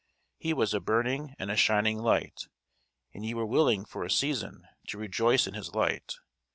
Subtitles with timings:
[0.39, 2.47] He was a burning and a shining light:
[3.13, 6.15] and ye were willing for a season to rejoice in his light.